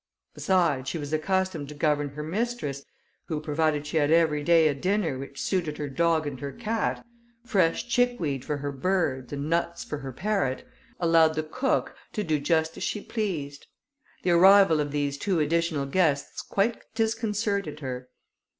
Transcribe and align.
Besides, 0.33 0.89
she 0.89 0.97
was 0.97 1.13
accustomed 1.13 1.69
to 1.69 1.75
govern 1.75 2.09
her 2.15 2.23
mistress, 2.23 2.83
who, 3.27 3.39
provided 3.39 3.85
she 3.85 3.97
had 3.97 4.09
every 4.09 4.41
day 4.43 4.67
a 4.67 4.73
dinner 4.73 5.19
which 5.19 5.39
suited 5.39 5.77
her 5.77 5.87
dog 5.87 6.25
and 6.25 6.39
her 6.39 6.51
cat, 6.51 7.05
fresh 7.45 7.87
chickweed 7.87 8.43
for 8.43 8.57
her 8.57 8.71
birds, 8.71 9.31
and 9.31 9.47
nuts 9.47 9.83
for 9.83 9.99
her 9.99 10.11
parrot, 10.11 10.67
allowed 10.99 11.35
the 11.35 11.43
cook 11.43 11.93
to 12.13 12.23
do 12.23 12.39
just 12.39 12.75
as 12.77 12.81
she 12.83 12.99
pleased. 12.99 13.67
The 14.23 14.31
arrival 14.31 14.79
of 14.79 14.89
these 14.91 15.19
two 15.19 15.39
additional 15.39 15.85
guests 15.85 16.41
quite 16.41 16.81
disconcerted 16.95 17.81
her. 17.81 18.09